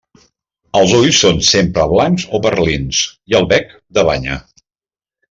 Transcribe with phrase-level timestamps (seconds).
[0.79, 3.03] Els ulls són sempre blancs o perlins,
[3.35, 4.39] i el bec, de banya.